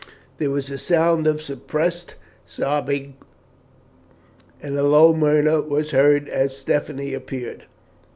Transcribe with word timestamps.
There 0.39 0.49
was 0.49 0.71
a 0.71 0.79
sound 0.79 1.27
of 1.27 1.43
suppressed 1.43 2.15
sobbing, 2.43 3.17
and 4.59 4.75
a 4.75 4.81
low 4.81 5.13
murmur 5.15 5.61
was 5.61 5.91
heard 5.91 6.27
as 6.27 6.57
Stephanie 6.57 7.13
appeared. 7.13 7.65